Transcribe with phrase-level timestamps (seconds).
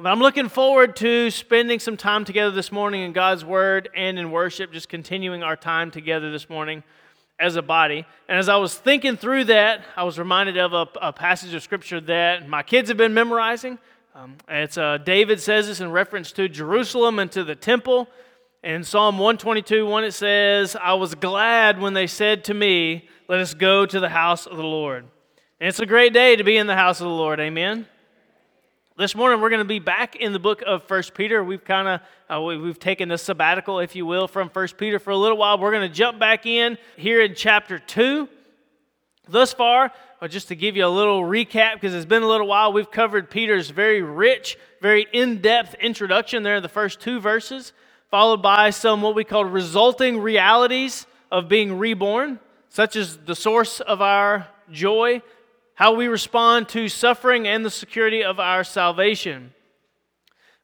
[0.00, 4.16] But I'm looking forward to spending some time together this morning in God's Word and
[4.16, 6.84] in worship, just continuing our time together this morning
[7.40, 8.06] as a body.
[8.28, 11.64] And as I was thinking through that, I was reminded of a, a passage of
[11.64, 13.76] Scripture that my kids have been memorizing.
[14.14, 18.08] Um, it's uh, David says this in reference to Jerusalem and to the temple.
[18.62, 23.40] In Psalm 122, 1, it says, I was glad when they said to me, Let
[23.40, 25.06] us go to the house of the Lord.
[25.58, 27.40] And it's a great day to be in the house of the Lord.
[27.40, 27.88] Amen.
[28.98, 31.44] This morning we're going to be back in the book of First Peter.
[31.44, 34.98] We've kind of uh, we, have taken a sabbatical, if you will, from First Peter
[34.98, 35.56] for a little while.
[35.56, 38.28] We're going to jump back in here in chapter two.
[39.28, 42.48] Thus far, uh, just to give you a little recap, because it's been a little
[42.48, 47.72] while, we've covered Peter's very rich, very in-depth introduction there in the first two verses,
[48.10, 53.78] followed by some what we call resulting realities of being reborn, such as the source
[53.78, 55.22] of our joy
[55.78, 59.54] how we respond to suffering and the security of our salvation.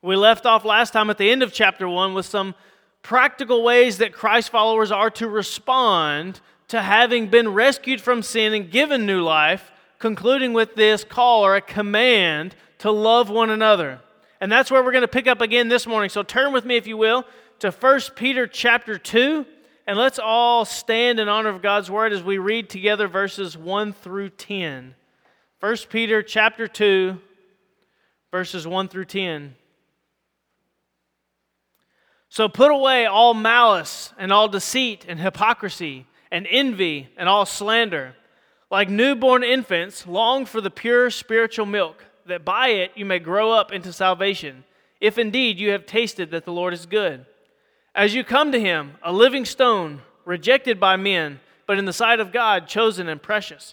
[0.02, 2.56] We left off last time at the end of chapter 1 with some
[3.00, 8.72] practical ways that Christ followers are to respond to having been rescued from sin and
[8.72, 14.00] given new life, concluding with this call or a command to love one another.
[14.40, 16.10] And that's where we're going to pick up again this morning.
[16.10, 17.24] So turn with me, if you will,
[17.60, 19.46] to 1 Peter chapter 2,
[19.86, 23.92] and let's all stand in honor of God's word as we read together verses 1
[23.92, 24.96] through 10.
[25.64, 27.18] 1 Peter chapter 2
[28.30, 29.54] verses 1 through 10.
[32.28, 38.14] So put away all malice and all deceit and hypocrisy and envy and all slander.
[38.70, 43.50] Like newborn infants, long for the pure spiritual milk, that by it you may grow
[43.50, 44.64] up into salvation,
[45.00, 47.24] if indeed you have tasted that the Lord is good.
[47.94, 52.20] As you come to him, a living stone, rejected by men, but in the sight
[52.20, 53.72] of God, chosen and precious.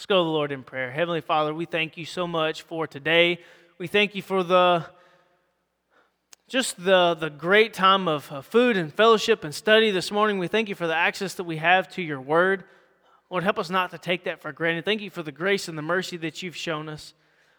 [0.00, 0.90] Let's go to the Lord in prayer.
[0.90, 3.38] Heavenly Father, we thank you so much for today.
[3.76, 4.86] We thank you for the
[6.48, 10.38] just the, the great time of food and fellowship and study this morning.
[10.38, 12.64] We thank you for the access that we have to your word.
[13.28, 14.86] Lord, help us not to take that for granted.
[14.86, 17.12] Thank you for the grace and the mercy that you've shown us.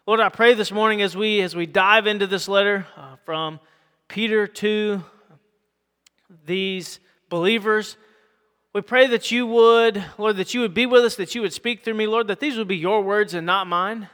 [0.04, 3.60] Lord, I pray this morning as we as we dive into this letter uh, from
[4.08, 5.04] Peter to
[6.44, 6.98] these
[7.28, 7.96] believers,
[8.72, 11.52] we pray that you would, Lord, that you would be with us, that you would
[11.52, 14.08] speak through me, Lord, that these would be your words and not mine.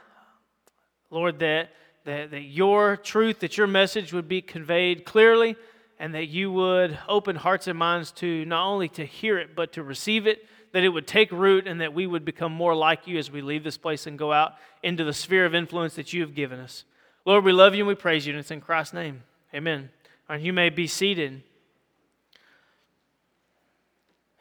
[1.09, 1.69] Lord, that,
[2.03, 5.55] that, that your truth, that your message would be conveyed clearly,
[5.97, 9.73] and that you would open hearts and minds to not only to hear it, but
[9.73, 13.07] to receive it, that it would take root, and that we would become more like
[13.07, 16.11] you as we leave this place and go out into the sphere of influence that
[16.11, 16.83] you have given us.
[17.25, 19.23] Lord, we love you and we praise you, and it's in Christ's name.
[19.53, 19.89] Amen.
[20.27, 21.43] And you may be seated.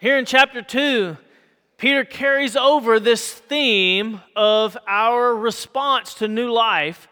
[0.00, 1.16] Here in chapter 2,
[1.76, 7.08] Peter carries over this theme of our response to new life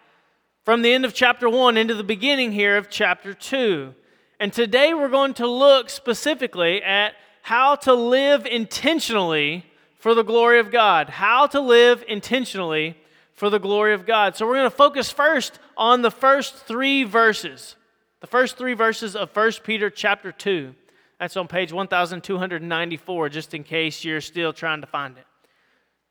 [0.64, 3.92] from the end of chapter 1 into the beginning here of chapter 2.
[4.38, 9.66] And today we're going to look specifically at how to live intentionally
[9.98, 11.08] for the glory of God.
[11.10, 12.96] How to live intentionally
[13.32, 14.36] for the glory of God.
[14.36, 17.74] So we're going to focus first on the first three verses.
[18.20, 20.72] The first three verses of 1 Peter chapter 2.
[21.18, 25.24] That's on page 1294, just in case you're still trying to find it.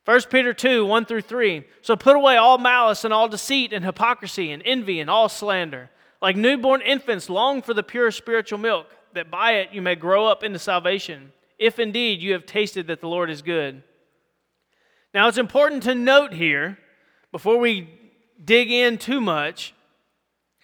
[0.06, 1.64] 1 Peter 2, 1 through 3.
[1.82, 5.90] So put away all malice and all deceit and hypocrisy and envy and all slander.
[6.22, 10.26] Like newborn infants, long for the pure spiritual milk, that by it you may grow
[10.26, 13.84] up into salvation, if indeed you have tasted that the Lord is good.
[15.14, 16.80] Now it's important to note here,
[17.32, 17.90] before we
[18.44, 19.75] dig in too much,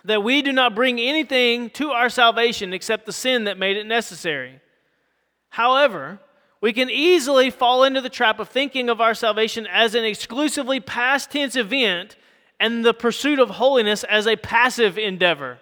[0.06, 3.86] that we do not bring anything to our salvation except the sin that made it
[3.86, 4.60] necessary.
[5.50, 6.20] However,
[6.62, 10.80] we can easily fall into the trap of thinking of our salvation as an exclusively
[10.80, 12.16] past tense event
[12.60, 15.60] and the pursuit of holiness as a passive endeavor.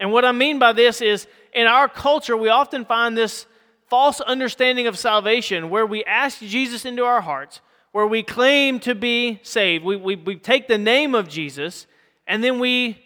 [0.00, 3.46] And what I mean by this is in our culture, we often find this
[3.88, 7.60] false understanding of salvation where we ask Jesus into our hearts,
[7.92, 9.84] where we claim to be saved.
[9.84, 11.86] We, we, we take the name of Jesus,
[12.26, 13.03] and then we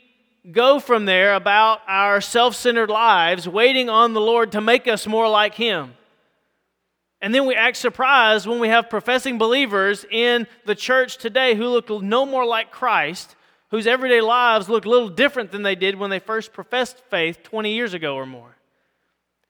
[0.52, 5.06] go from there about our self centered lives, waiting on the Lord to make us
[5.06, 5.94] more like Him.
[7.20, 11.66] And then we act surprised when we have professing believers in the church today who
[11.66, 13.34] look no more like Christ,
[13.70, 17.42] whose everyday lives look a little different than they did when they first professed faith
[17.42, 18.56] 20 years ago or more.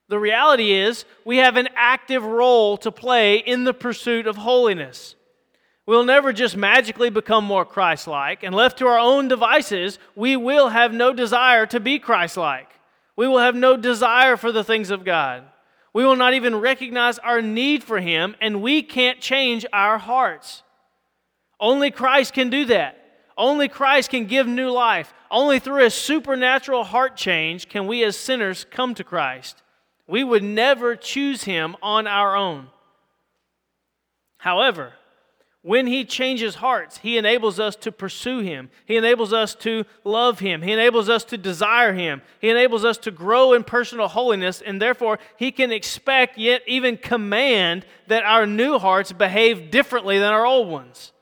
[0.08, 5.14] The reality is, we have an active role to play in the pursuit of holiness.
[5.88, 10.36] We'll never just magically become more Christ like, and left to our own devices, we
[10.36, 12.68] will have no desire to be Christ like.
[13.16, 15.44] We will have no desire for the things of God.
[15.94, 20.62] We will not even recognize our need for Him, and we can't change our hearts.
[21.58, 23.02] Only Christ can do that.
[23.38, 25.14] Only Christ can give new life.
[25.30, 29.62] Only through a supernatural heart change can we as sinners come to Christ.
[30.06, 32.66] We would never choose Him on our own.
[34.36, 34.92] However,
[35.68, 38.70] when He changes hearts, He enables us to pursue Him.
[38.86, 40.62] He enables us to love Him.
[40.62, 42.22] He enables us to desire Him.
[42.40, 46.96] He enables us to grow in personal holiness, and therefore He can expect, yet even
[46.96, 51.12] command, that our new hearts behave differently than our old ones.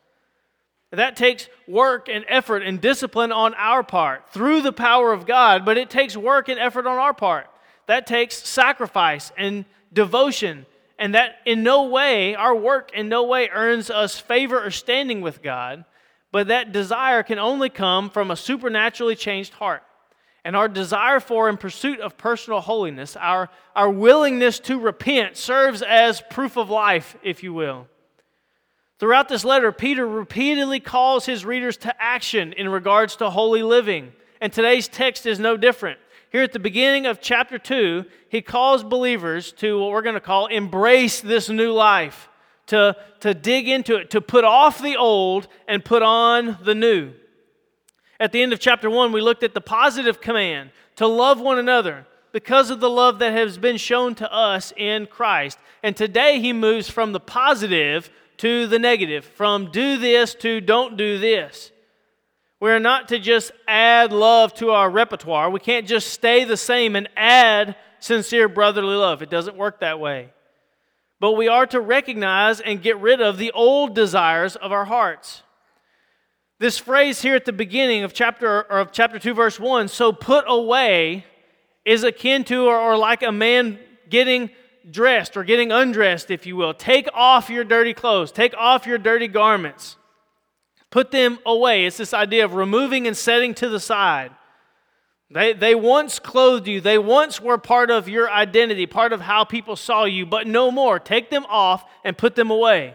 [0.93, 5.65] That takes work and effort and discipline on our part through the power of God,
[5.65, 7.49] but it takes work and effort on our part.
[7.87, 10.67] That takes sacrifice and devotion
[10.99, 15.21] and that in no way, our work in no way earns us favor or standing
[15.21, 15.85] with God,
[16.33, 19.83] but that desire can only come from a supernaturally changed heart.
[20.45, 25.83] And our desire for and pursuit of personal holiness, our, our willingness to repent, serves
[25.83, 27.89] as proof of life, if you will.
[28.99, 34.13] Throughout this letter, Peter repeatedly calls his readers to action in regards to holy living.
[34.41, 35.99] And today's text is no different.
[36.37, 40.21] Here at the beginning of chapter 2, he calls believers to what we're going to
[40.21, 42.29] call embrace this new life,
[42.67, 47.15] to, to dig into it, to put off the old and put on the new.
[48.21, 51.59] At the end of chapter 1, we looked at the positive command to love one
[51.59, 55.59] another because of the love that has been shown to us in Christ.
[55.83, 60.99] And today he moves from the positive to the negative, from do this to don't
[60.99, 61.73] do this.
[62.61, 65.51] We're not to just add love to our repertoire.
[65.51, 69.23] We can't just stay the same and add sincere brotherly love.
[69.23, 70.31] It doesn't work that way.
[71.21, 75.43] But we are to recognize and get rid of the old desires of our hearts.
[76.59, 80.45] This phrase here at the beginning of chapter of chapter 2 verse 1, so put
[80.49, 81.27] away
[81.85, 83.79] is akin to or, or like a man
[84.09, 84.51] getting
[84.91, 86.73] dressed or getting undressed if you will.
[86.73, 89.97] Take off your dirty clothes, take off your dirty garments.
[90.97, 91.85] Put them away.
[91.85, 94.31] It's this idea of removing and setting to the side.
[95.31, 99.45] They, they once clothed you, they once were part of your identity, part of how
[99.45, 100.99] people saw you, but no more.
[100.99, 102.95] Take them off and put them away.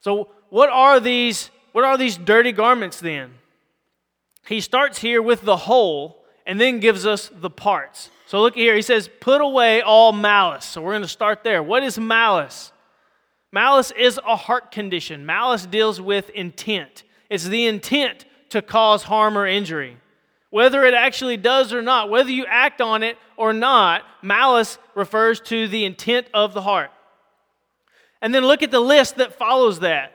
[0.00, 3.34] So, what are these, what are these dirty garments then?
[4.46, 8.08] He starts here with the whole and then gives us the parts.
[8.24, 8.74] So, look here.
[8.74, 10.64] He says, Put away all malice.
[10.64, 11.62] So, we're going to start there.
[11.62, 12.72] What is malice?
[13.54, 15.24] Malice is a heart condition.
[15.24, 17.04] Malice deals with intent.
[17.30, 19.96] It's the intent to cause harm or injury.
[20.50, 25.38] Whether it actually does or not, whether you act on it or not, malice refers
[25.42, 26.90] to the intent of the heart.
[28.20, 30.10] And then look at the list that follows that.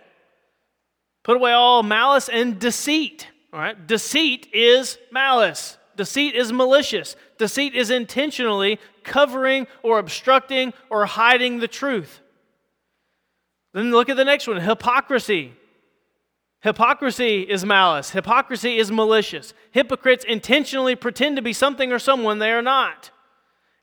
[1.24, 3.30] Put away all malice and deceit.
[3.54, 3.88] All right?
[3.88, 5.78] Deceit is malice.
[5.96, 7.16] Deceit is malicious.
[7.38, 12.20] Deceit is intentionally covering or obstructing or hiding the truth.
[13.80, 15.54] Then look at the next one hypocrisy.
[16.62, 18.10] Hypocrisy is malice.
[18.10, 19.54] Hypocrisy is malicious.
[19.72, 23.12] Hypocrites intentionally pretend to be something or someone they are not.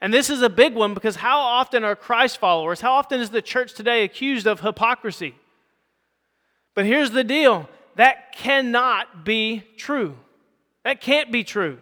[0.02, 3.30] And this is a big one because how often are Christ followers, how often is
[3.30, 5.34] the church today accused of hypocrisy?
[6.74, 10.14] But here's the deal that cannot be true.
[10.84, 11.78] That can't be true.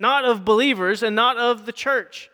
[0.00, 2.28] Not of believers and not of the church.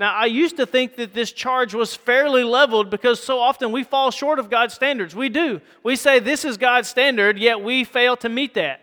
[0.00, 3.84] Now, I used to think that this charge was fairly leveled because so often we
[3.84, 5.14] fall short of God's standards.
[5.14, 5.60] We do.
[5.82, 8.80] We say this is God's standard, yet we fail to meet that.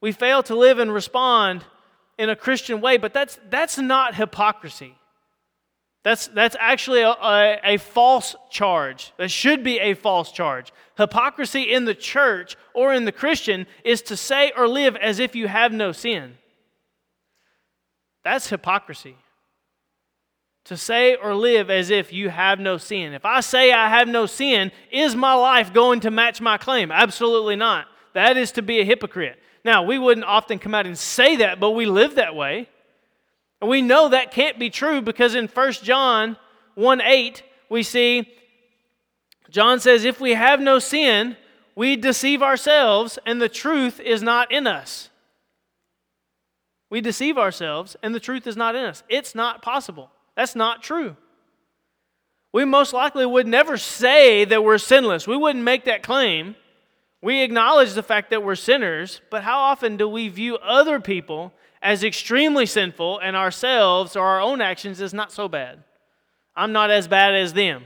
[0.00, 1.64] We fail to live and respond
[2.18, 4.96] in a Christian way, but that's, that's not hypocrisy.
[6.02, 9.12] That's, that's actually a, a, a, false charge.
[9.18, 10.72] That should be a false charge.
[10.96, 15.36] Hypocrisy in the church or in the Christian is to say or live as if
[15.36, 16.38] you have no sin.
[18.24, 19.16] That's hypocrisy
[20.70, 23.12] to say or live as if you have no sin.
[23.12, 26.92] If I say I have no sin, is my life going to match my claim?
[26.92, 27.88] Absolutely not.
[28.14, 29.36] That is to be a hypocrite.
[29.64, 32.68] Now, we wouldn't often come out and say that, but we live that way.
[33.60, 36.36] And we know that can't be true because in 1 John
[36.76, 38.32] 1 8, we see
[39.50, 41.36] John says, If we have no sin,
[41.74, 45.10] we deceive ourselves and the truth is not in us.
[46.90, 49.02] We deceive ourselves and the truth is not in us.
[49.08, 50.12] It's not possible.
[50.40, 51.16] That's not true.
[52.54, 55.28] We most likely would never say that we're sinless.
[55.28, 56.56] We wouldn't make that claim.
[57.20, 61.52] We acknowledge the fact that we're sinners, but how often do we view other people
[61.82, 65.84] as extremely sinful and ourselves or our own actions as not so bad?
[66.56, 67.84] I'm not as bad as them.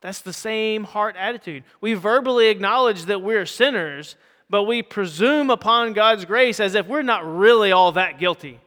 [0.00, 1.62] That's the same heart attitude.
[1.80, 4.16] We verbally acknowledge that we're sinners,
[4.50, 8.58] but we presume upon God's grace as if we're not really all that guilty.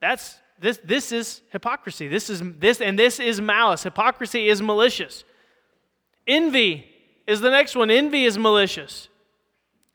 [0.00, 2.08] That's this this is hypocrisy.
[2.08, 3.82] This is this and this is malice.
[3.82, 5.24] Hypocrisy is malicious.
[6.26, 6.86] Envy
[7.26, 7.90] is the next one.
[7.90, 9.08] Envy is malicious.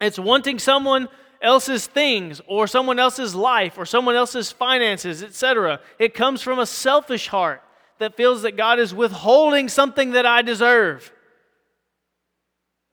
[0.01, 1.09] It's wanting someone
[1.41, 5.79] else's things or someone else's life or someone else's finances, etc.
[5.97, 7.63] It comes from a selfish heart
[7.99, 11.11] that feels that God is withholding something that I deserve.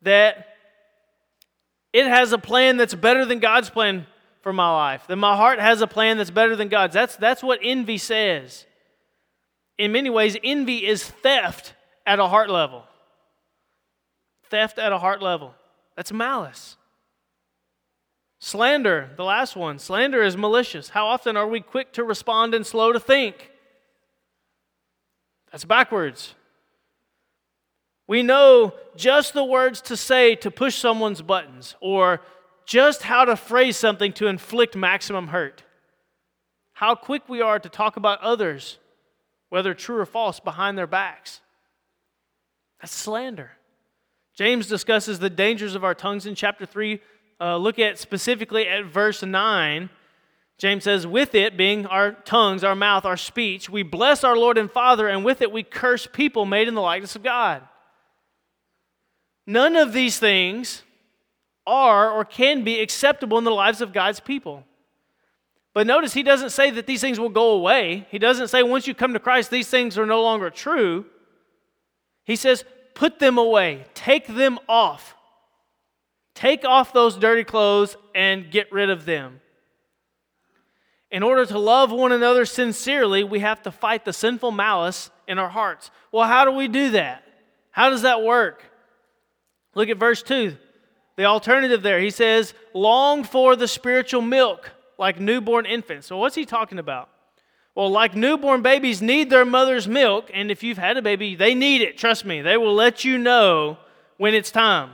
[0.02, 0.46] That
[1.92, 4.06] it has a plan that's better than God's plan
[4.46, 5.08] for my life.
[5.08, 6.94] That my heart has a plan that's better than God's.
[6.94, 8.64] That's, that's what envy says.
[9.76, 11.74] In many ways, envy is theft
[12.06, 12.84] at a heart level.
[14.48, 15.52] Theft at a heart level.
[15.96, 16.76] That's malice.
[18.38, 19.80] Slander, the last one.
[19.80, 20.90] Slander is malicious.
[20.90, 23.50] How often are we quick to respond and slow to think?
[25.50, 26.36] That's backwards.
[28.06, 32.20] We know just the words to say to push someone's buttons or
[32.66, 35.62] just how to phrase something to inflict maximum hurt.
[36.72, 38.78] How quick we are to talk about others,
[39.48, 41.40] whether true or false, behind their backs.
[42.80, 43.52] That's slander.
[44.34, 47.00] James discusses the dangers of our tongues in chapter 3.
[47.40, 49.88] Uh, look at specifically at verse 9.
[50.58, 54.58] James says, with it being our tongues, our mouth, our speech, we bless our Lord
[54.58, 57.62] and Father, and with it we curse people made in the likeness of God.
[59.46, 60.82] None of these things
[61.66, 64.64] are or can be acceptable in the lives of God's people.
[65.74, 68.06] But notice he doesn't say that these things will go away.
[68.10, 71.04] He doesn't say once you come to Christ, these things are no longer true.
[72.24, 75.14] He says, put them away, take them off.
[76.34, 79.40] Take off those dirty clothes and get rid of them.
[81.10, 85.38] In order to love one another sincerely, we have to fight the sinful malice in
[85.38, 85.90] our hearts.
[86.10, 87.22] Well, how do we do that?
[87.70, 88.62] How does that work?
[89.74, 90.56] Look at verse 2.
[91.16, 96.06] The alternative there, he says, long for the spiritual milk like newborn infants.
[96.06, 97.08] So, what's he talking about?
[97.74, 101.54] Well, like newborn babies need their mother's milk, and if you've had a baby, they
[101.54, 101.98] need it.
[101.98, 103.76] Trust me, they will let you know
[104.16, 104.92] when it's time.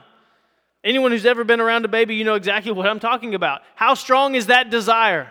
[0.83, 3.62] Anyone who's ever been around a baby, you know exactly what I'm talking about.
[3.76, 5.31] How strong is that desire?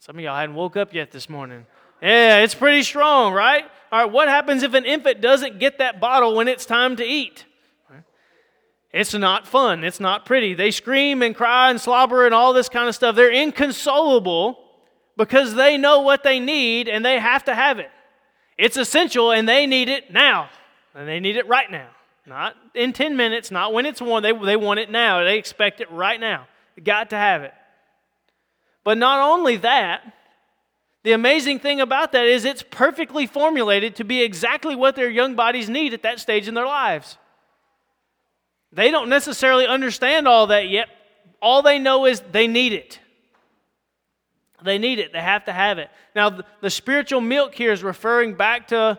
[0.00, 1.64] Some of y'all hadn't woke up yet this morning.
[2.02, 3.64] Yeah, it's pretty strong, right?
[3.90, 7.04] All right, what happens if an infant doesn't get that bottle when it's time to
[7.04, 7.46] eat?
[8.94, 9.82] It's not fun.
[9.82, 10.54] It's not pretty.
[10.54, 13.16] They scream and cry and slobber and all this kind of stuff.
[13.16, 14.56] They're inconsolable
[15.16, 17.90] because they know what they need and they have to have it.
[18.56, 20.48] It's essential and they need it now.
[20.94, 21.88] And they need it right now.
[22.24, 24.22] Not in 10 minutes, not when it's warm.
[24.22, 25.24] They, they want it now.
[25.24, 26.46] They expect it right now.
[26.76, 27.52] You got to have it.
[28.84, 30.02] But not only that,
[31.02, 35.34] the amazing thing about that is it's perfectly formulated to be exactly what their young
[35.34, 37.18] bodies need at that stage in their lives.
[38.74, 40.88] They don't necessarily understand all that yet.
[41.40, 42.98] All they know is they need it.
[44.62, 45.12] They need it.
[45.12, 45.90] They have to have it.
[46.16, 48.98] Now, the, spiritual milk here is referring back to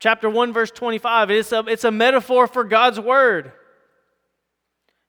[0.00, 1.30] chapter 1, verse 25.
[1.30, 3.52] It's a, it's a metaphor for God's word.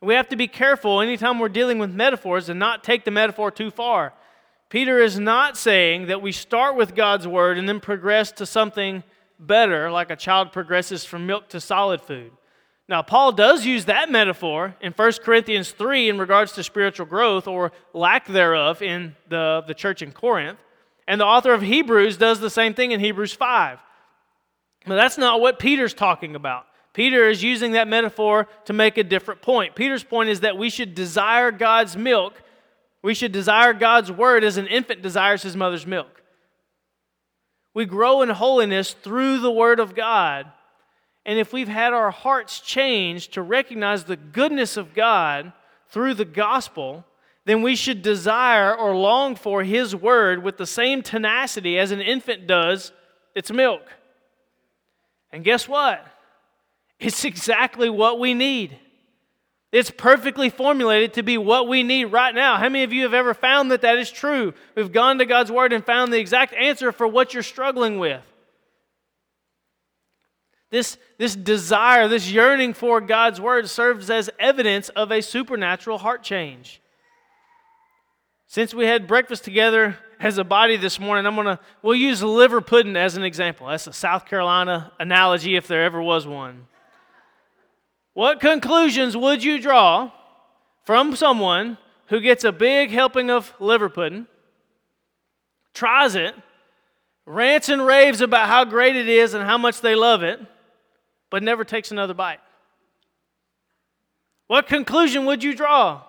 [0.01, 3.51] We have to be careful anytime we're dealing with metaphors and not take the metaphor
[3.51, 4.13] too far.
[4.69, 9.03] Peter is not saying that we start with God's word and then progress to something
[9.39, 12.31] better, like a child progresses from milk to solid food.
[12.91, 17.48] Now, Paul does use that metaphor in 1 Corinthians 3 in regards to spiritual growth
[17.48, 20.60] or lack thereof in the, the church in Corinth.
[21.07, 23.79] And the author of Hebrews does the same thing in Hebrews 5.
[24.86, 26.65] But that's not what Peter's talking about.
[26.91, 29.74] Peter is using that metaphor to make a different point.
[29.74, 32.43] Peter's point is that we should desire God's milk.
[33.01, 36.21] We should desire God's word as an infant desires his mother's milk.
[37.74, 40.51] We grow in holiness through the word of God.
[41.25, 45.53] And if we've had our hearts changed to recognize the goodness of God
[45.89, 47.05] through the gospel,
[47.45, 52.01] then we should desire or long for his word with the same tenacity as an
[52.01, 52.91] infant does
[53.35, 53.83] its milk.
[55.31, 56.05] And guess what?
[56.99, 58.77] It's exactly what we need.
[59.71, 62.57] It's perfectly formulated to be what we need right now.
[62.57, 64.53] How many of you have ever found that that is true?
[64.75, 68.21] We've gone to God's Word and found the exact answer for what you're struggling with.
[70.71, 76.23] This, this desire, this yearning for God's Word serves as evidence of a supernatural heart
[76.23, 76.81] change.
[78.47, 82.61] Since we had breakfast together as a body this morning, I'm gonna we'll use liver
[82.61, 83.67] pudding as an example.
[83.67, 86.67] That's a South Carolina analogy if there ever was one.
[88.13, 90.11] What conclusions would you draw
[90.85, 94.27] from someone who gets a big helping of liver pudding,
[95.73, 96.35] tries it,
[97.25, 100.39] rants and raves about how great it is and how much they love it,
[101.31, 102.39] but never takes another bite?
[104.45, 106.03] What conclusion would you draw?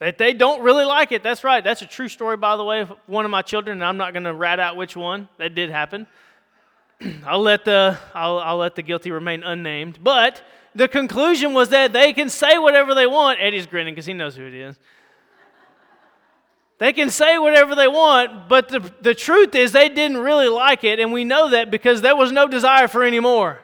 [0.00, 1.22] That they don't really like it.
[1.22, 1.62] That's right.
[1.62, 4.12] That's a true story, by the way, of one of my children, and I'm not
[4.12, 5.28] going to rat out which one.
[5.38, 6.06] That did happen.
[7.26, 9.98] I'll let the I'll, I'll let the guilty remain unnamed.
[10.02, 10.42] But
[10.74, 13.38] the conclusion was that they can say whatever they want.
[13.40, 14.76] Eddie's grinning because he knows who it is.
[16.78, 20.84] They can say whatever they want, but the, the truth is they didn't really like
[20.84, 23.60] it, and we know that because there was no desire for any more.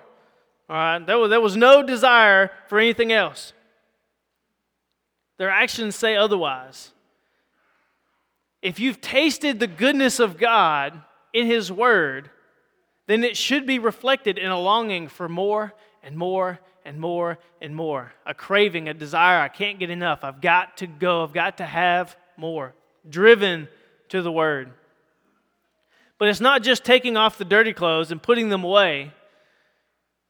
[0.69, 3.53] All right, there was, there was no desire for anything else.
[5.39, 6.93] Their actions say otherwise.
[8.63, 11.03] If you've tasted the goodness of God
[11.33, 12.31] in His Word,
[13.07, 17.75] then it should be reflected in a longing for more and more and more and
[17.75, 18.13] more.
[18.25, 19.41] A craving, a desire.
[19.41, 20.21] I can't get enough.
[20.23, 21.25] I've got to go.
[21.25, 22.75] I've got to have more.
[23.09, 23.69] Driven
[24.11, 24.73] to the Word.
[26.19, 29.13] But it's not just taking off the dirty clothes and putting them away.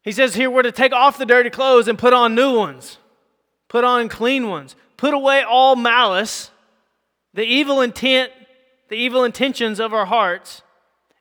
[0.03, 2.99] He says here we're to take off the dirty clothes and put on new ones,
[3.69, 6.51] put on clean ones, put away all malice,
[7.35, 8.33] the evil intent,
[8.89, 10.63] the evil intentions of our hearts,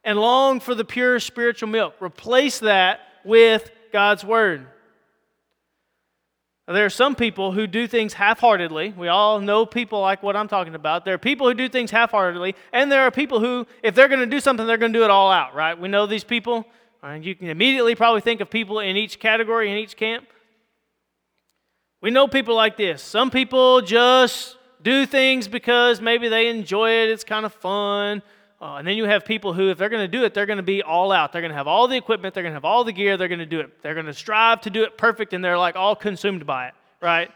[0.04, 1.96] and long for the pure spiritual milk.
[2.02, 4.66] Replace that with God's Word.
[6.68, 8.94] There are some people who do things half heartedly.
[8.96, 11.06] We all know people like what I'm talking about.
[11.06, 14.08] There are people who do things half heartedly, and there are people who, if they're
[14.08, 15.78] going to do something, they're going to do it all out, right?
[15.78, 16.66] We know these people.
[17.04, 20.28] And you can immediately probably think of people in each category, in each camp.
[22.02, 23.02] We know people like this.
[23.02, 28.22] Some people just do things because maybe they enjoy it, it's kind of fun.
[28.60, 30.58] Uh, and then you have people who, if they're going to do it, they're going
[30.58, 31.32] to be all out.
[31.32, 33.28] They're going to have all the equipment, they're going to have all the gear, they're
[33.28, 33.82] going to do it.
[33.82, 36.74] They're going to strive to do it perfect, and they're like all consumed by it,
[37.02, 37.32] right?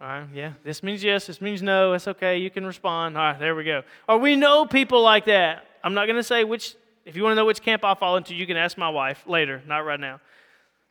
[0.00, 3.16] All right, yeah, this means yes, this means no, it's okay, you can respond.
[3.16, 3.82] All right, there we go.
[4.08, 5.64] Or we know people like that.
[5.84, 8.16] I'm not going to say which, if you want to know which camp I fall
[8.16, 10.20] into, you can ask my wife later, not right now.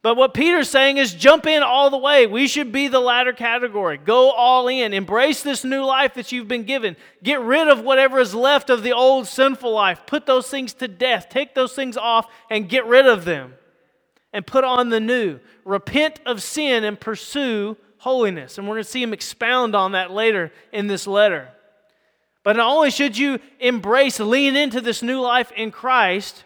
[0.04, 2.26] But what Peter's saying is jump in all the way.
[2.26, 3.98] We should be the latter category.
[3.98, 4.94] Go all in.
[4.94, 6.98] Embrace this new life that you've been given.
[7.22, 10.02] Get rid of whatever is left of the old sinful life.
[10.08, 11.28] Put those things to death.
[11.30, 13.54] Take those things off and get rid of them.
[14.34, 15.40] And put on the new.
[15.66, 18.58] Repent of sin and pursue holiness.
[18.58, 21.50] And we're going to see him expound on that later in this letter.
[22.44, 26.44] But not only should you embrace, lean into this new life in Christ,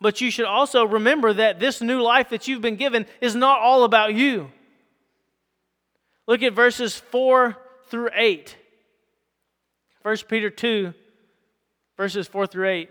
[0.00, 3.58] but you should also remember that this new life that you've been given is not
[3.58, 4.50] all about you.
[6.26, 7.56] Look at verses 4
[7.88, 8.56] through 8.
[10.02, 10.94] 1 Peter 2,
[11.96, 12.90] verses 4 through 8.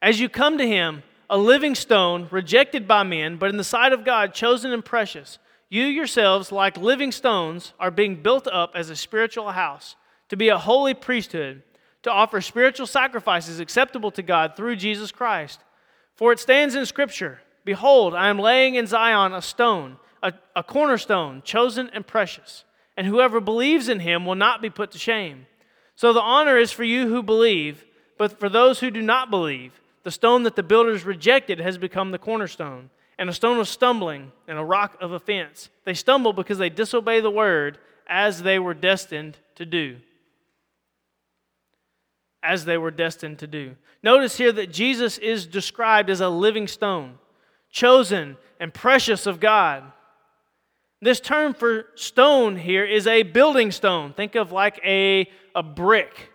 [0.00, 3.92] As you come to him, a living stone, rejected by men, but in the sight
[3.92, 8.88] of God, chosen and precious, you yourselves, like living stones, are being built up as
[8.88, 9.96] a spiritual house,
[10.28, 11.62] to be a holy priesthood
[12.02, 15.60] to offer spiritual sacrifices acceptable to God through Jesus Christ.
[16.14, 20.62] For it stands in Scripture Behold, I am laying in Zion a stone, a, a,
[20.62, 22.64] cornerstone, chosen and precious,
[22.96, 25.46] and whoever believes in him will not be put to shame.
[25.94, 27.84] So the honor is for you who believe,
[28.16, 32.10] but for those who do not believe, the stone that the builders rejected has become
[32.10, 32.88] the cornerstone,
[33.18, 35.68] and a stone of stumbling and a rock of offense.
[35.84, 39.98] They stumble because they disobey the word as they were destined to do
[42.42, 43.74] as they were destined to do.
[44.02, 47.18] Notice here that Jesus is described as a living stone,
[47.70, 49.84] chosen and precious of God.
[51.00, 54.12] This term for stone here is a building stone.
[54.12, 56.30] Think of like a, a brick,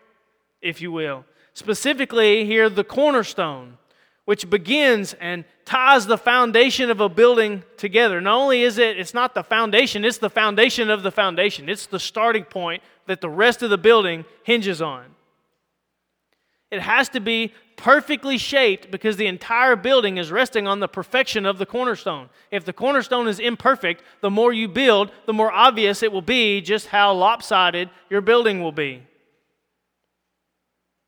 [0.62, 1.26] if you will.
[1.54, 3.78] Specifically, here, the cornerstone,
[4.26, 8.22] which begins and ties the foundation of a building together.
[8.22, 11.70] Not only is it, it's not the foundation, it's the foundation of the foundation.
[11.70, 15.06] It's the starting point that the rest of the building hinges on.
[16.74, 21.46] It has to be perfectly shaped because the entire building is resting on the perfection
[21.46, 22.30] of the cornerstone.
[22.50, 26.62] If the cornerstone is imperfect, the more you build, the more obvious it will be
[26.62, 29.04] just how lopsided your building will be.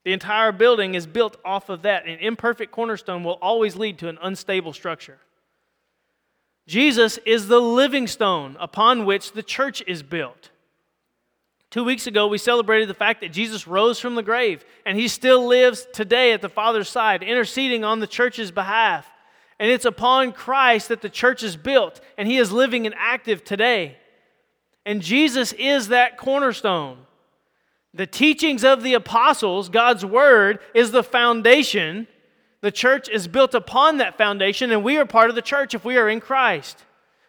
[0.03, 2.05] The entire building is built off of that.
[2.05, 5.17] An imperfect cornerstone will always lead to an unstable structure.
[6.67, 10.51] Jesus is the living stone upon which the church is built.
[11.75, 15.09] Two weeks ago, we celebrated the fact that Jesus rose from the grave and he
[15.09, 19.05] still lives today at the Father's side, interceding on the church's behalf.
[19.59, 23.43] And it's upon Christ that the church is built, and he is living and active
[23.43, 23.97] today.
[24.85, 26.99] And Jesus is that cornerstone.
[27.93, 32.07] The teachings of the apostles, God's word, is the foundation.
[32.61, 35.83] The church is built upon that foundation, and we are part of the church if
[35.83, 36.85] we are in Christ.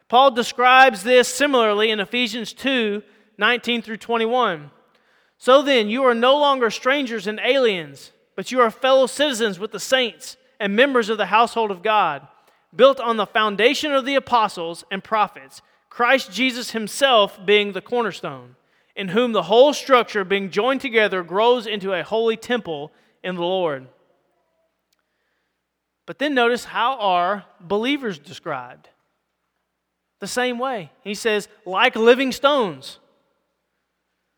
[0.07, 3.03] Paul describes this similarly in Ephesians 2
[3.39, 4.71] 19 through 21.
[5.39, 9.73] So then, you are no longer strangers and aliens, but you are fellow citizens with
[9.73, 12.27] the saints and members of the household of God,
[12.75, 18.57] built on the foundation of the apostles and prophets, Christ Jesus himself being the cornerstone,
[18.95, 23.43] in whom the whole structure, being joined together, grows into a holy temple in the
[23.43, 23.87] Lord.
[26.07, 28.89] But then notice how are believers described?
[30.21, 30.93] The same way.
[31.03, 33.01] He says, like living stones.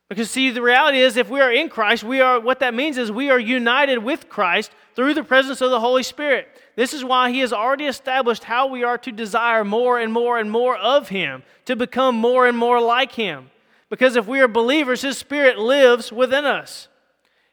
[0.09, 2.97] Because see, the reality is if we are in Christ, we are what that means
[2.97, 6.49] is we are united with Christ through the presence of the Holy Spirit.
[6.77, 10.39] This is why he has already established how we are to desire more and more
[10.39, 13.51] and more of him, to become more and more like him.
[13.91, 16.89] Because if we are believers, his spirit lives within us.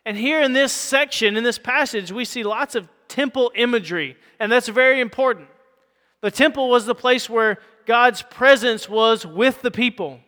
[0.05, 4.51] And here in this section, in this passage, we see lots of temple imagery, and
[4.51, 5.47] that's very important.
[6.21, 10.19] The temple was the place where God's presence was with the people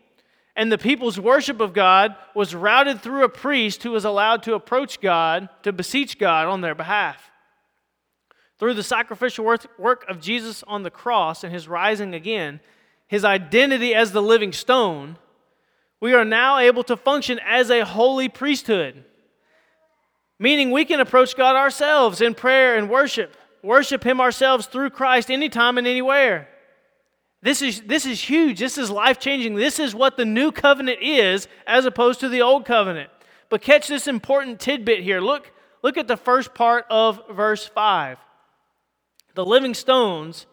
[0.57, 4.55] and the people's worship of God was routed through a priest who was allowed to
[4.55, 7.29] approach God, to beseech God on their behalf.
[8.57, 12.59] Through the sacrificial work of Jesus on the cross and his rising again,
[13.07, 15.17] his identity as the living stone,
[16.01, 19.05] we are now able to function as a holy priesthood.
[20.39, 25.29] Meaning we can approach God ourselves in prayer and worship, worship him ourselves through Christ
[25.29, 26.49] anytime and anywhere.
[27.41, 28.59] This is, this is huge.
[28.59, 29.55] This is life changing.
[29.55, 33.09] This is what the new covenant is as opposed to the old covenant.
[33.49, 35.21] But catch this important tidbit here.
[35.21, 35.51] Look,
[35.83, 38.17] look at the first part of verse 5.
[39.35, 40.47] The living stones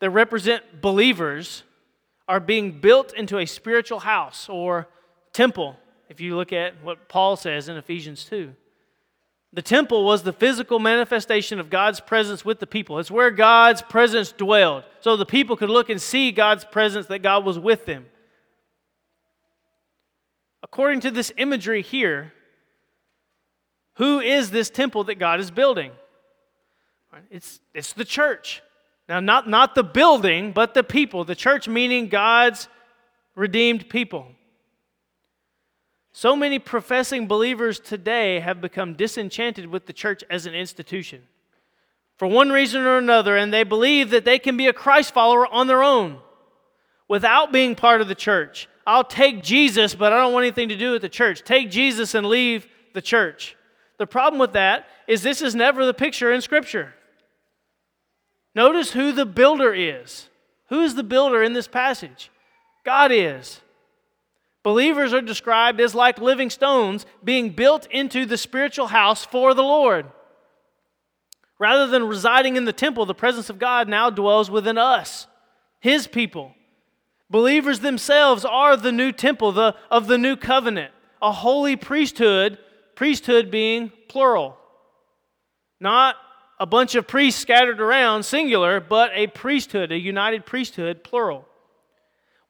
[0.00, 1.64] that represent believers
[2.28, 4.86] are being built into a spiritual house or
[5.32, 5.76] temple,
[6.08, 8.54] if you look at what Paul says in Ephesians 2.
[9.52, 12.98] The temple was the physical manifestation of God's presence with the people.
[12.98, 14.84] It's where God's presence dwelled.
[15.00, 18.06] So the people could look and see God's presence, that God was with them.
[20.62, 22.32] According to this imagery here,
[23.94, 25.92] who is this temple that God is building?
[27.30, 28.62] It's, it's the church.
[29.08, 31.24] Now, not, not the building, but the people.
[31.24, 32.68] The church meaning God's
[33.34, 34.26] redeemed people.
[36.12, 41.22] So many professing believers today have become disenchanted with the church as an institution
[42.18, 45.46] for one reason or another, and they believe that they can be a Christ follower
[45.46, 46.18] on their own
[47.08, 48.68] without being part of the church.
[48.86, 51.44] I'll take Jesus, but I don't want anything to do with the church.
[51.44, 53.56] Take Jesus and leave the church.
[53.98, 56.94] The problem with that is this is never the picture in Scripture.
[58.54, 60.28] Notice who the builder is.
[60.70, 62.30] Who is the builder in this passage?
[62.84, 63.60] God is.
[64.68, 69.62] Believers are described as like living stones being built into the spiritual house for the
[69.62, 70.04] Lord.
[71.58, 75.26] Rather than residing in the temple, the presence of God now dwells within us,
[75.80, 76.52] His people.
[77.30, 82.58] Believers themselves are the new temple the, of the new covenant, a holy priesthood,
[82.94, 84.58] priesthood being plural.
[85.80, 86.16] Not
[86.60, 91.46] a bunch of priests scattered around, singular, but a priesthood, a united priesthood, plural.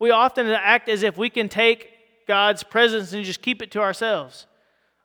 [0.01, 1.93] We often act as if we can take
[2.29, 4.47] God's presence and just keep it to ourselves.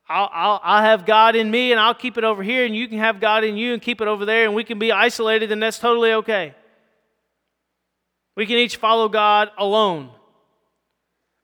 [0.07, 2.87] I'll, I'll, I'll have God in me and I'll keep it over here, and you
[2.87, 5.51] can have God in you and keep it over there, and we can be isolated,
[5.51, 6.53] and that's totally okay.
[8.35, 10.11] We can each follow God alone.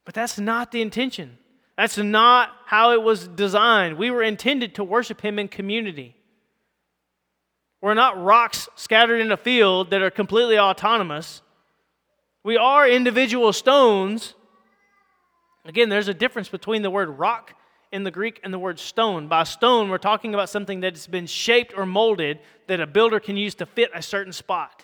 [0.06, 1.38] But that's not the intention.
[1.78, 3.98] That's not how it was designed.
[3.98, 6.15] We were intended to worship Him in community.
[7.82, 11.42] We're not rocks scattered in a field that are completely autonomous.
[12.44, 14.34] We are individual stones
[15.70, 17.54] Again, there's a difference between the word rock
[17.92, 19.28] in the Greek and the word stone.
[19.28, 23.38] By stone, we're talking about something that's been shaped or molded that a builder can
[23.38, 24.84] use to fit a certain spot.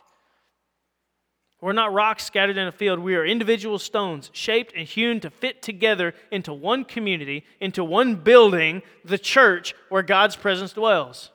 [1.60, 3.00] We're not rocks scattered in a field.
[3.00, 8.17] We are individual stones shaped and hewn to fit together into one community, into one
[8.17, 11.32] building, the church where God's presence dwells.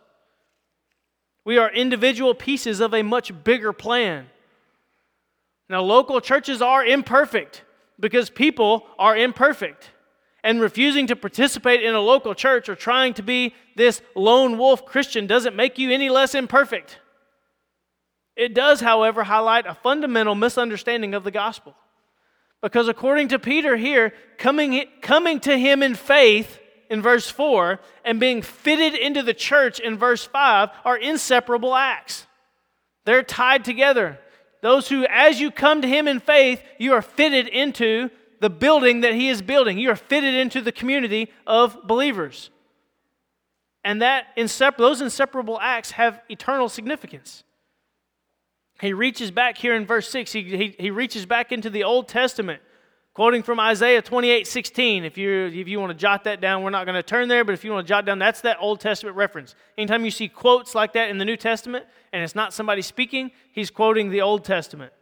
[1.44, 4.26] We are individual pieces of a much bigger plan.
[5.68, 7.64] Now, local churches are imperfect
[8.00, 9.90] because people are imperfect.
[10.42, 14.86] And refusing to participate in a local church or trying to be this lone wolf
[14.86, 16.98] Christian doesn't make you any less imperfect.
[18.36, 21.74] It does, however, highlight a fundamental misunderstanding of the gospel.
[22.62, 26.58] Because according to Peter here, coming, coming to him in faith
[26.88, 32.26] in verse 4 and being fitted into the church in verse 5 are inseparable acts.
[33.04, 34.18] They're tied together.
[34.62, 39.00] Those who, as you come to him in faith, you are fitted into the building
[39.00, 39.78] that he is building.
[39.78, 42.50] You are fitted into the community of believers.
[43.84, 44.26] And that
[44.76, 47.44] those inseparable acts have eternal significance.
[48.80, 52.08] He reaches back here in verse 6, he, he, he reaches back into the Old
[52.08, 52.62] Testament,
[53.14, 55.04] quoting from Isaiah 28 16.
[55.04, 57.44] If you, if you want to jot that down, we're not going to turn there,
[57.44, 59.54] but if you want to jot down, that's that Old Testament reference.
[59.76, 63.30] Anytime you see quotes like that in the New Testament, and it's not somebody speaking,
[63.52, 64.92] he's quoting the Old Testament.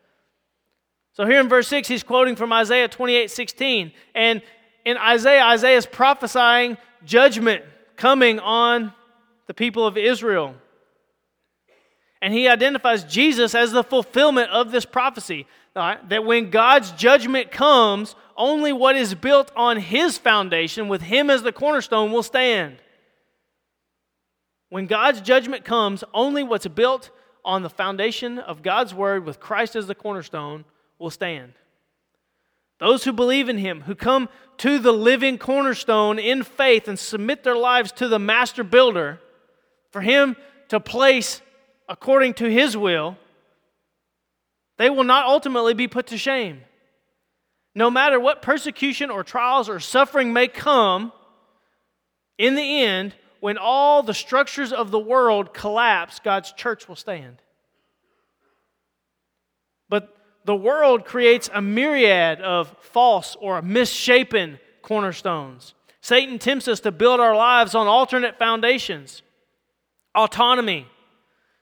[1.12, 3.92] So here in verse 6, he's quoting from Isaiah 28 16.
[4.14, 4.42] And
[4.84, 7.64] in Isaiah, Isaiah is prophesying judgment
[7.96, 8.92] coming on
[9.46, 10.54] the people of Israel.
[12.22, 15.46] And he identifies Jesus as the fulfillment of this prophecy.
[15.78, 21.42] That when God's judgment comes, only what is built on his foundation, with him as
[21.42, 22.78] the cornerstone, will stand.
[24.70, 27.10] When God's judgment comes, only what's built
[27.44, 30.64] on the foundation of God's word, with Christ as the cornerstone,
[30.98, 31.52] will stand.
[32.80, 37.44] Those who believe in him, who come to the living cornerstone in faith and submit
[37.44, 39.20] their lives to the master builder,
[39.90, 40.36] for him
[40.68, 41.40] to place
[41.88, 43.16] according to his will,
[44.78, 46.60] they will not ultimately be put to shame.
[47.74, 51.12] No matter what persecution or trials or suffering may come,
[52.38, 57.42] in the end, when all the structures of the world collapse, God's church will stand.
[59.88, 60.14] But
[60.44, 65.74] the world creates a myriad of false or misshapen cornerstones.
[66.00, 69.22] Satan tempts us to build our lives on alternate foundations
[70.14, 70.86] autonomy,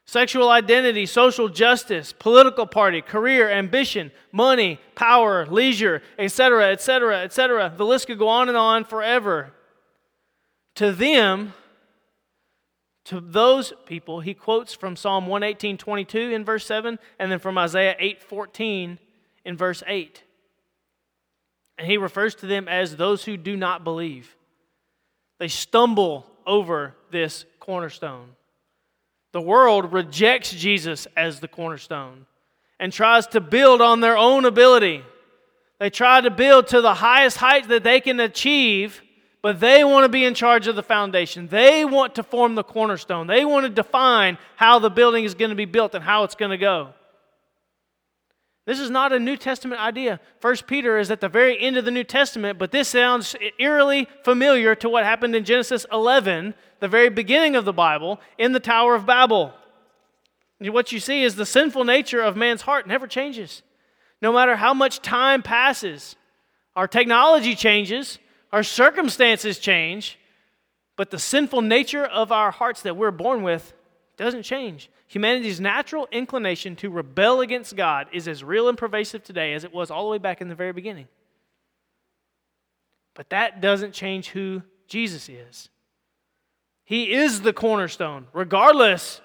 [0.07, 7.73] sexual identity, social justice, political party, career, ambition, money, power, leisure, etc., etc., etc.
[7.75, 9.51] The list could go on and on forever.
[10.75, 11.53] To them,
[13.05, 17.57] to those people, he quotes from Psalm 118, 22 in verse 7, and then from
[17.57, 18.99] Isaiah 8, 14
[19.43, 20.23] in verse 8.
[21.77, 24.35] And he refers to them as those who do not believe.
[25.37, 28.29] They stumble over this cornerstone.
[29.31, 32.25] The world rejects Jesus as the cornerstone
[32.79, 35.03] and tries to build on their own ability.
[35.79, 39.01] They try to build to the highest height that they can achieve
[39.41, 41.47] but they want to be in charge of the foundation.
[41.47, 43.27] They want to form the cornerstone.
[43.27, 46.35] They want to define how the building is going to be built and how it's
[46.35, 46.93] going to go.
[48.67, 50.19] This is not a New Testament idea.
[50.41, 54.09] First Peter is at the very end of the New Testament, but this sounds eerily
[54.25, 58.59] familiar to what happened in Genesis 11, the very beginning of the Bible, in the
[58.59, 59.53] Tower of Babel.
[60.59, 63.63] What you see is the sinful nature of man's heart never changes.
[64.21, 66.17] No matter how much time passes,
[66.75, 68.19] our technology changes,
[68.51, 70.19] our circumstances change,
[70.97, 73.71] but the sinful nature of our hearts that we're born with
[74.17, 74.89] doesn't change.
[75.07, 79.73] Humanity's natural inclination to rebel against God is as real and pervasive today as it
[79.73, 81.07] was all the way back in the very beginning.
[83.13, 85.69] But that doesn't change who Jesus is.
[86.83, 89.21] He is the cornerstone, regardless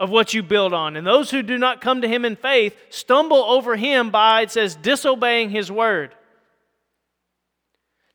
[0.00, 0.96] of what you build on.
[0.96, 4.50] And those who do not come to him in faith stumble over him by, it
[4.50, 6.14] says, disobeying his word.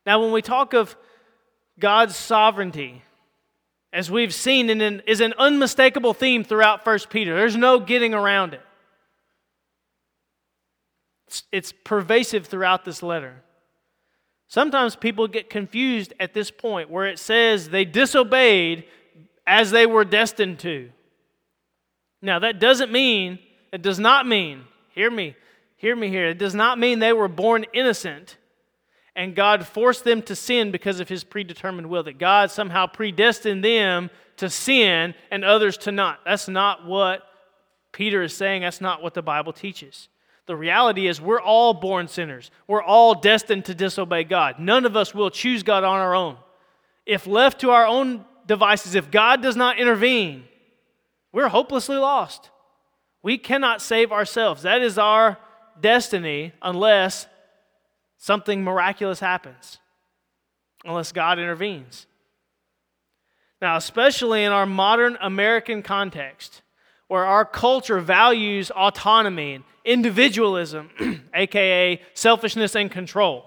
[0.06, 0.96] Now, when we talk of
[1.78, 3.02] God's sovereignty,
[3.94, 7.36] as we've seen, in is an unmistakable theme throughout 1 Peter.
[7.36, 8.60] There's no getting around it.
[11.28, 13.42] It's, it's pervasive throughout this letter.
[14.48, 18.84] Sometimes people get confused at this point where it says they disobeyed
[19.46, 20.90] as they were destined to.
[22.20, 23.38] Now, that doesn't mean,
[23.72, 25.36] it does not mean, hear me,
[25.76, 28.38] hear me here, it does not mean they were born innocent
[29.16, 33.64] and God forced them to sin because of his predetermined will, that God somehow predestined
[33.64, 36.20] them to sin and others to not.
[36.24, 37.22] That's not what
[37.92, 38.62] Peter is saying.
[38.62, 40.08] That's not what the Bible teaches.
[40.46, 42.50] The reality is, we're all born sinners.
[42.66, 44.58] We're all destined to disobey God.
[44.58, 46.36] None of us will choose God on our own.
[47.06, 50.44] If left to our own devices, if God does not intervene,
[51.32, 52.50] we're hopelessly lost.
[53.22, 54.62] We cannot save ourselves.
[54.62, 55.38] That is our
[55.80, 57.26] destiny unless
[58.24, 59.78] something miraculous happens
[60.82, 62.06] unless God intervenes.
[63.60, 66.62] Now, especially in our modern American context,
[67.08, 70.88] where our culture values autonomy and individualism,
[71.34, 73.44] aka selfishness and control,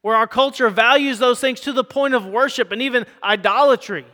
[0.00, 4.06] where our culture values those things to the point of worship and even idolatry,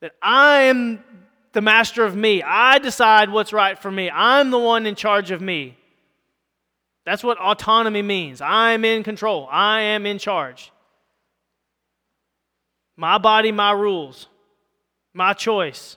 [0.00, 1.04] that I am
[1.52, 2.42] the master of me.
[2.42, 4.08] I decide what's right for me.
[4.08, 5.76] I'm the one in charge of me.
[7.04, 8.40] That's what autonomy means.
[8.40, 10.72] I'm in control, I am in charge.
[12.96, 14.28] My body, my rules,
[15.12, 15.96] my choice.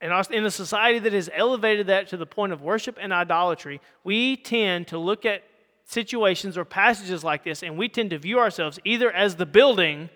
[0.00, 3.80] And in a society that has elevated that to the point of worship and idolatry,
[4.02, 5.44] we tend to look at
[5.84, 10.10] situations or passages like this and we tend to view ourselves either as the building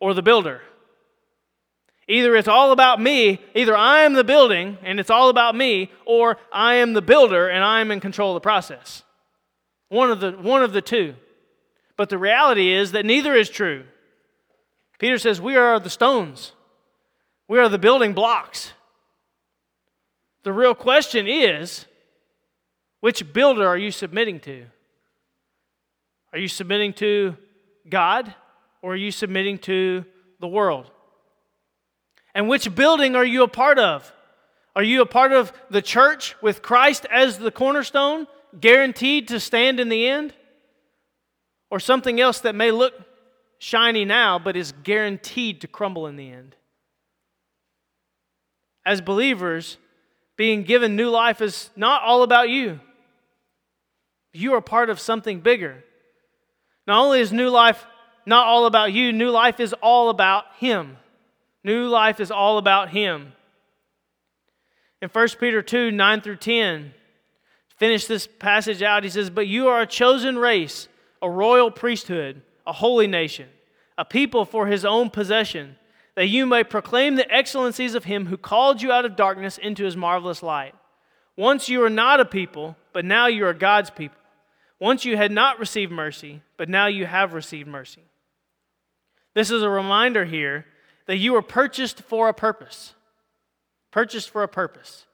[0.00, 0.62] or the builder.
[2.08, 5.92] Either it's all about me, either I am the building and it's all about me,
[6.06, 9.02] or I am the builder and I am in control of the process.
[9.90, 11.14] One of the, one of the two.
[11.96, 13.84] But the reality is that neither is true.
[14.98, 16.52] Peter says, We are the stones,
[17.46, 18.72] we are the building blocks.
[20.44, 21.84] The real question is
[23.00, 24.64] which builder are you submitting to?
[26.32, 27.36] Are you submitting to
[27.88, 28.34] God
[28.80, 30.04] or are you submitting to
[30.40, 30.90] the world?
[32.38, 34.12] And which building are you a part of?
[34.76, 38.28] Are you a part of the church with Christ as the cornerstone,
[38.60, 40.32] guaranteed to stand in the end?
[41.68, 42.94] Or something else that may look
[43.58, 46.54] shiny now, but is guaranteed to crumble in the end?
[48.86, 49.76] As believers,
[50.36, 52.78] being given new life is not all about you.
[54.32, 55.82] You are part of something bigger.
[56.86, 57.84] Not only is new life
[58.26, 60.98] not all about you, new life is all about Him.
[61.64, 63.32] New life is all about Him.
[65.00, 66.92] In 1 Peter 2 9 through 10,
[67.76, 69.04] finish this passage out.
[69.04, 70.88] He says, But you are a chosen race,
[71.22, 73.48] a royal priesthood, a holy nation,
[73.96, 75.76] a people for His own possession,
[76.14, 79.84] that you may proclaim the excellencies of Him who called you out of darkness into
[79.84, 80.74] His marvelous light.
[81.36, 84.18] Once you were not a people, but now you are God's people.
[84.80, 88.02] Once you had not received mercy, but now you have received mercy.
[89.34, 90.66] This is a reminder here
[91.08, 92.94] that you were purchased for a purpose.
[93.90, 95.06] Purchased for a purpose.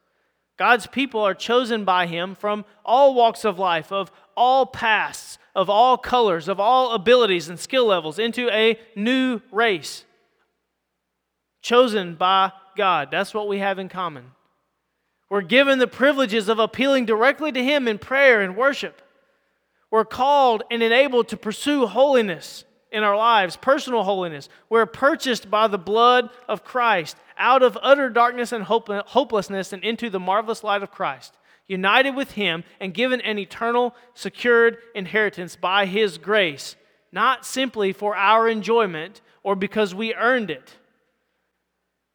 [0.58, 5.70] God's people are chosen by Him from all walks of life, of all pasts, of
[5.70, 10.04] all colors, of all abilities and skill levels, into a new race.
[11.62, 13.08] Chosen by God.
[13.12, 14.32] That's what we have in common.
[15.30, 19.00] We're given the privileges of appealing directly to Him in prayer and worship.
[19.92, 24.48] We're called and enabled to pursue holiness in our lives, personal holiness.
[24.70, 30.08] We're purchased by the blood of Christ out of utter darkness and hopelessness and into
[30.08, 35.86] the marvelous light of Christ, united with Him and given an eternal, secured inheritance by
[35.86, 36.76] His grace,
[37.10, 40.76] not simply for our enjoyment or because we earned it.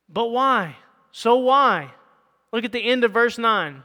[0.07, 0.77] But why?
[1.11, 1.91] So why?
[2.53, 3.83] Look at the end of verse 9.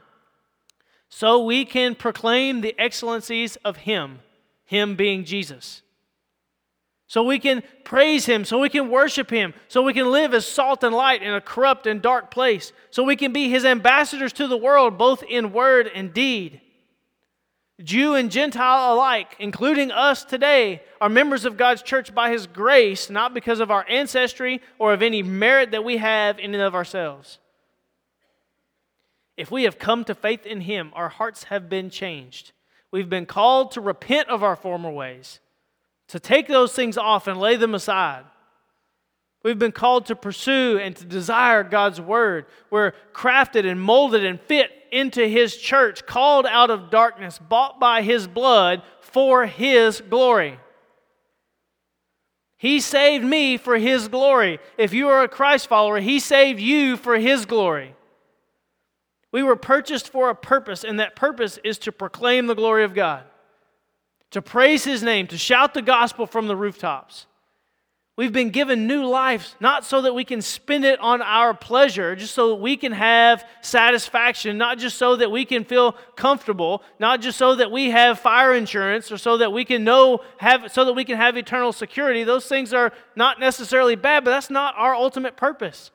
[1.09, 4.19] So we can proclaim the excellencies of Him,
[4.63, 5.81] Him being Jesus
[7.07, 10.45] so we can praise Him, so we can worship Him, so we can live as
[10.45, 14.33] salt and light in a corrupt and dark place, so we can be His ambassadors
[14.33, 16.61] to the world, both in word and deed.
[17.83, 23.09] Jew and Gentile alike, including us today, are members of God's church by His grace,
[23.09, 26.73] not because of our ancestry or of any merit that we have in and of
[26.73, 27.37] ourselves.
[29.37, 32.53] If we have come to faith in Him, our hearts have been changed.
[32.91, 35.39] We've been called to repent of our former ways
[36.09, 38.25] to take those things off and lay them aside.
[39.43, 42.45] We've been called to pursue and to desire God's word.
[42.71, 48.01] We're crafted and molded and fit into His church, called out of darkness, bought by
[48.01, 50.59] His blood for His glory.
[52.57, 54.59] He saved me for His glory.
[54.77, 57.93] If you are a Christ follower, He saved you for His glory.
[59.31, 62.93] We were purchased for a purpose, and that purpose is to proclaim the glory of
[62.93, 63.25] God
[64.31, 67.27] to praise his name, to shout the gospel from the rooftops.
[68.17, 72.15] We've been given new lives, not so that we can spend it on our pleasure,
[72.15, 76.81] just so that we can have satisfaction, not just so that we can feel comfortable,
[76.97, 80.71] not just so that we have fire insurance or so that we can know have
[80.71, 82.23] so that we can have eternal security.
[82.23, 85.91] Those things are not necessarily bad, but that's not our ultimate purpose.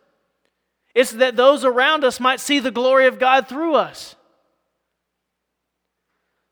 [0.95, 4.15] It's that those around us might see the glory of God through us.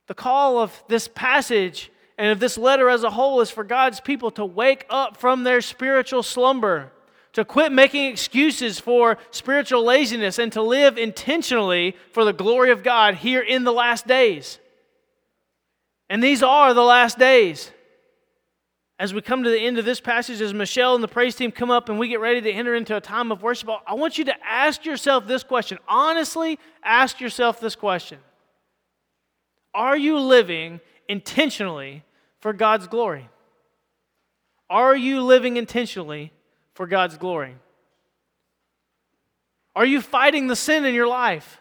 [0.09, 4.01] The call of this passage and of this letter as a whole is for God's
[4.01, 6.91] people to wake up from their spiritual slumber,
[7.35, 12.83] to quit making excuses for spiritual laziness, and to live intentionally for the glory of
[12.83, 14.59] God here in the last days.
[16.09, 17.71] And these are the last days.
[18.99, 21.53] As we come to the end of this passage, as Michelle and the praise team
[21.53, 24.19] come up and we get ready to enter into a time of worship, I want
[24.19, 25.79] you to ask yourself this question.
[25.87, 28.19] Honestly, ask yourself this question
[29.79, 32.03] are you living intentionally
[32.41, 33.29] for God's glory?
[34.69, 36.33] Are you living intentionally
[36.75, 37.55] for God's glory?
[39.77, 41.61] Are you fighting the sin in your life?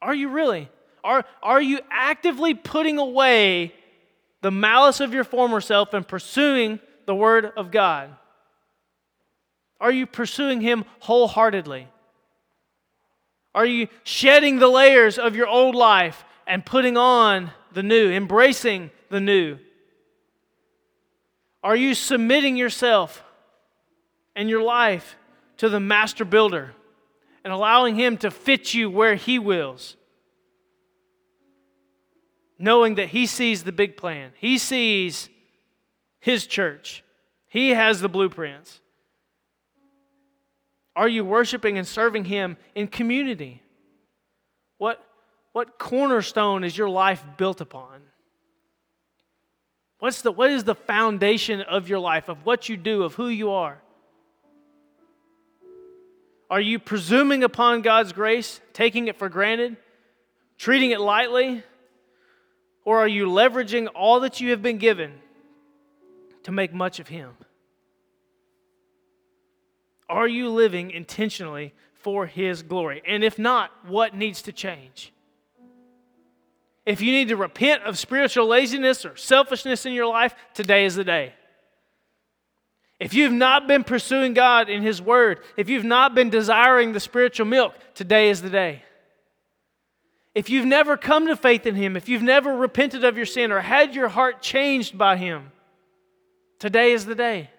[0.00, 0.70] Are you really?
[1.04, 3.74] Are, are you actively putting away
[4.40, 8.08] the malice of your former self and pursuing the Word of God?
[9.78, 11.86] Are you pursuing Him wholeheartedly?
[13.54, 18.90] Are you shedding the layers of your old life and putting on the new, embracing
[19.10, 19.58] the new?
[21.62, 23.22] Are you submitting yourself
[24.34, 25.16] and your life
[25.58, 26.74] to the master builder
[27.44, 29.96] and allowing him to fit you where he wills?
[32.58, 35.28] Knowing that he sees the big plan, he sees
[36.20, 37.04] his church,
[37.46, 38.80] he has the blueprints.
[40.96, 43.62] Are you worshiping and serving Him in community?
[44.78, 45.04] What,
[45.52, 48.00] what cornerstone is your life built upon?
[49.98, 53.28] What's the, what is the foundation of your life, of what you do, of who
[53.28, 53.80] you are?
[56.50, 59.76] Are you presuming upon God's grace, taking it for granted,
[60.58, 61.62] treating it lightly?
[62.84, 65.14] Or are you leveraging all that you have been given
[66.42, 67.30] to make much of Him?
[70.08, 73.02] Are you living intentionally for His glory?
[73.06, 75.12] And if not, what needs to change?
[76.84, 80.94] If you need to repent of spiritual laziness or selfishness in your life, today is
[80.94, 81.32] the day.
[83.00, 87.00] If you've not been pursuing God in His Word, if you've not been desiring the
[87.00, 88.82] spiritual milk, today is the day.
[90.34, 93.50] If you've never come to faith in Him, if you've never repented of your sin
[93.50, 95.52] or had your heart changed by Him,
[96.58, 97.50] today is the day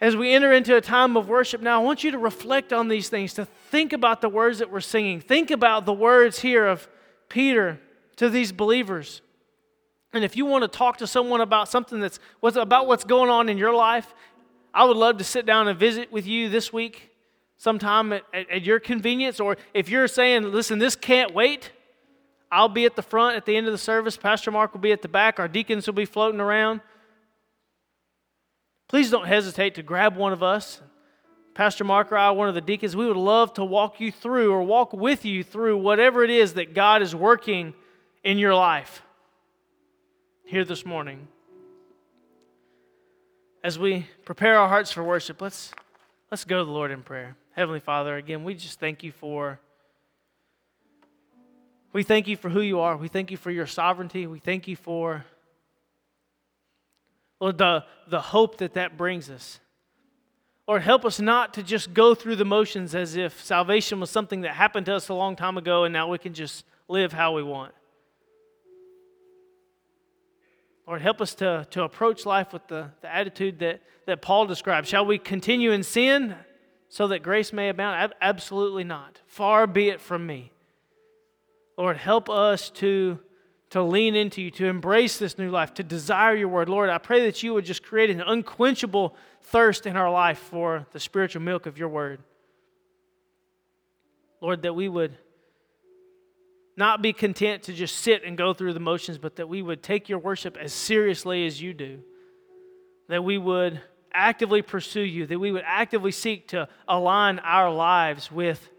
[0.00, 2.88] as we enter into a time of worship now, I want you to reflect on
[2.88, 5.20] these things, to think about the words that we're singing.
[5.20, 6.88] Think about the words here of
[7.28, 7.80] Peter
[8.16, 9.22] to these believers.
[10.12, 13.28] And if you want to talk to someone about something that's what's, about what's going
[13.28, 14.14] on in your life,
[14.72, 17.10] I would love to sit down and visit with you this week
[17.56, 19.40] sometime at, at, at your convenience.
[19.40, 21.72] Or if you're saying, listen, this can't wait,
[22.50, 24.16] I'll be at the front at the end of the service.
[24.16, 25.38] Pastor Mark will be at the back.
[25.38, 26.80] Our deacons will be floating around.
[28.88, 30.80] Please don't hesitate to grab one of us.
[31.54, 34.52] Pastor Mark or I, one of the deacons, we would love to walk you through
[34.52, 37.74] or walk with you through whatever it is that God is working
[38.24, 39.02] in your life
[40.44, 41.28] here this morning.
[43.62, 45.72] As we prepare our hearts for worship, let's,
[46.30, 47.36] let's go to the Lord in prayer.
[47.56, 49.60] Heavenly Father, again, we just thank you for.
[51.92, 52.96] We thank you for who you are.
[52.96, 54.26] We thank you for your sovereignty.
[54.26, 55.24] We thank you for
[57.40, 59.60] Lord, the, the hope that that brings us.
[60.66, 64.42] Lord, help us not to just go through the motions as if salvation was something
[64.42, 67.32] that happened to us a long time ago and now we can just live how
[67.32, 67.72] we want.
[70.86, 74.86] Lord, help us to, to approach life with the, the attitude that, that Paul described.
[74.86, 76.34] Shall we continue in sin
[76.88, 78.12] so that grace may abound?
[78.20, 79.20] Absolutely not.
[79.26, 80.52] Far be it from me.
[81.76, 83.20] Lord, help us to
[83.70, 86.68] to lean into you, to embrace this new life, to desire your word.
[86.68, 90.86] Lord, I pray that you would just create an unquenchable thirst in our life for
[90.92, 92.20] the spiritual milk of your word.
[94.40, 95.16] Lord, that we would
[96.76, 99.82] not be content to just sit and go through the motions, but that we would
[99.82, 102.00] take your worship as seriously as you do.
[103.08, 103.80] That we would
[104.12, 108.70] actively pursue you, that we would actively seek to align our lives with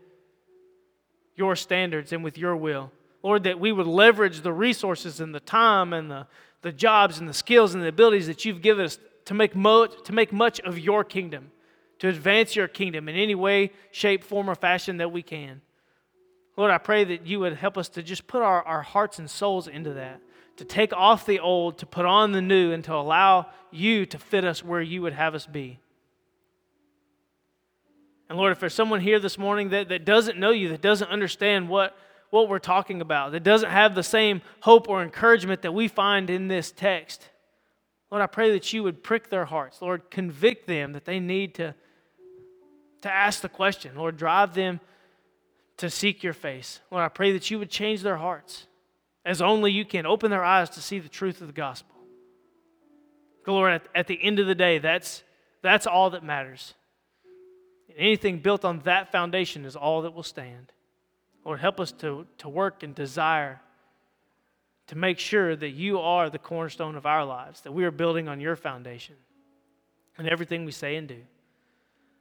[1.35, 2.91] your standards and with your will.
[3.22, 6.28] Lord, that we would leverage the resources and the time and the,
[6.61, 9.88] the jobs and the skills and the abilities that you've given us to make, mo-
[9.88, 11.51] to make much of your kingdom,
[11.99, 15.61] to advance your kingdom in any way, shape, form, or fashion that we can.
[16.55, 19.30] Lord, I pray that you would help us to just put our, our hearts and
[19.30, 20.22] souls into that,
[20.57, 24.17] to take off the old, to put on the new, and to allow you to
[24.17, 25.80] fit us where you would have us be.
[28.30, 31.09] And Lord, if there's someone here this morning that, that doesn't know you, that doesn't
[31.09, 31.97] understand what
[32.30, 36.30] what we're talking about, that doesn't have the same hope or encouragement that we find
[36.30, 37.30] in this text.
[38.11, 39.82] Lord, I pray that you would prick their hearts.
[39.82, 41.75] Lord, convict them that they need to,
[43.01, 43.95] to ask the question.
[43.95, 44.80] Lord, drive them
[45.77, 46.80] to seek your face.
[46.91, 48.67] Lord, I pray that you would change their hearts
[49.25, 50.05] as only you can.
[50.05, 51.95] Open their eyes to see the truth of the gospel.
[53.45, 55.23] Lord, at, at the end of the day, that's,
[55.61, 56.75] that's all that matters.
[57.97, 60.71] Anything built on that foundation is all that will stand.
[61.45, 63.61] Lord, help us to, to work and desire
[64.87, 68.27] to make sure that you are the cornerstone of our lives, that we are building
[68.27, 69.15] on your foundation
[70.17, 71.21] and everything we say and do.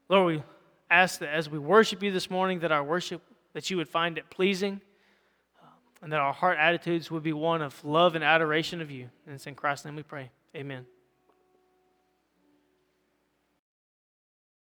[0.08, 0.42] Lord, we
[0.90, 3.22] ask that as we worship you this morning, that our worship,
[3.54, 4.80] that you would find it pleasing,
[6.02, 9.08] and that our heart attitudes would be one of love and adoration of you.
[9.26, 10.30] And it's in Christ's name we pray.
[10.54, 10.86] Amen.